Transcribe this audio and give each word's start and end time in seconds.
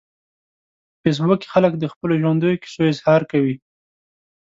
په 0.99 0.99
فېسبوک 1.01 1.39
کې 1.41 1.51
خلک 1.53 1.73
د 1.77 1.85
خپلو 1.93 2.13
ژوندیو 2.21 2.59
کیسو 2.61 2.81
اظهار 2.93 3.21
کوي 3.31 3.55